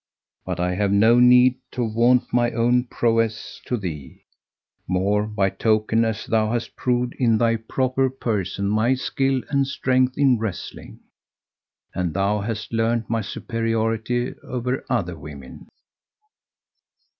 But 0.45 0.59
I 0.59 0.73
have 0.73 0.91
no 0.91 1.19
need 1.19 1.57
to 1.73 1.87
vaunt 1.87 2.33
my 2.33 2.49
own 2.53 2.85
prowess 2.85 3.61
to 3.67 3.77
thee, 3.77 4.25
more 4.87 5.27
by 5.27 5.51
token 5.51 6.03
as 6.05 6.25
thou 6.25 6.51
hast 6.53 6.75
proved 6.75 7.13
in 7.19 7.37
thy 7.37 7.57
proper 7.57 8.09
person 8.09 8.67
my 8.67 8.95
skill 8.95 9.43
and 9.51 9.67
strength 9.67 10.17
in 10.17 10.39
wrestling; 10.39 11.01
and 11.93 12.15
thou 12.15 12.39
hast 12.41 12.73
learnt 12.73 13.11
my 13.11 13.21
superiority 13.21 14.33
over 14.43 14.83
other 14.89 15.15
women. 15.15 15.67